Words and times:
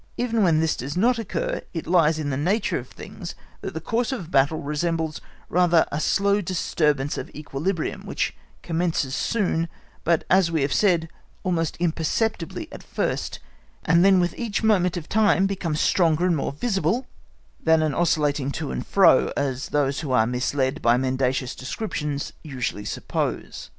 Even 0.17 0.41
when 0.41 0.59
this 0.61 0.75
does 0.75 0.97
not 0.97 1.19
occur 1.19 1.61
it 1.75 1.85
lies 1.85 2.17
in 2.17 2.31
the 2.31 2.35
nature 2.35 2.79
of 2.79 2.87
things 2.87 3.35
that 3.61 3.75
the 3.75 3.79
course 3.79 4.11
of 4.11 4.25
a 4.25 4.29
battle 4.29 4.59
resembles 4.59 5.21
rather 5.47 5.85
a 5.91 5.99
slow 5.99 6.41
disturbance 6.41 7.19
of 7.19 7.29
equilibrium 7.35 8.03
which 8.07 8.35
commences 8.63 9.13
soon, 9.13 9.69
but 10.03 10.23
as 10.27 10.49
we 10.49 10.63
have 10.63 10.73
said 10.73 11.07
almost 11.43 11.77
imperceptibly 11.79 12.67
at 12.71 12.81
first, 12.81 13.37
and 13.85 14.03
then 14.03 14.19
with 14.19 14.33
each 14.39 14.63
moment 14.63 14.97
of 14.97 15.07
time 15.07 15.45
becomes 15.45 15.79
stronger 15.79 16.25
and 16.25 16.35
more 16.35 16.51
visible, 16.53 17.05
than 17.63 17.83
an 17.83 17.93
oscillating 17.93 18.49
to 18.49 18.71
and 18.71 18.87
fro, 18.87 19.31
as 19.37 19.69
those 19.69 19.99
who 19.99 20.11
are 20.11 20.25
misled 20.25 20.81
by 20.81 20.97
mendacious 20.97 21.53
descriptions 21.53 22.33
usually 22.41 22.85
suppose. 22.85 23.69